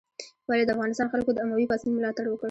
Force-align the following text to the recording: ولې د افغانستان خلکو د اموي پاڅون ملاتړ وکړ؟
ولې 0.47 0.63
د 0.65 0.69
افغانستان 0.75 1.07
خلکو 1.13 1.31
د 1.33 1.37
اموي 1.45 1.65
پاڅون 1.69 1.91
ملاتړ 1.95 2.25
وکړ؟ 2.27 2.39